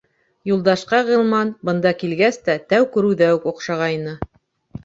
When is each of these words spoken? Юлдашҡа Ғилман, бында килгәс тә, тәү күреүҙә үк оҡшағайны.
Юлдашҡа 0.51 1.01
Ғилман, 1.09 1.51
бында 1.69 1.91
килгәс 1.99 2.41
тә, 2.49 2.57
тәү 2.73 2.89
күреүҙә 2.97 3.29
үк 3.37 3.47
оҡшағайны. 3.55 4.17